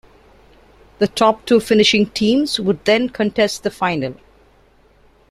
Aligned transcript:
The 0.97 1.05
top 1.07 1.45
two 1.45 1.59
finishing 1.59 2.07
teams 2.07 2.59
would 2.59 2.85
then 2.85 3.07
contest 3.07 3.61
the 3.61 3.69
final. 3.69 4.15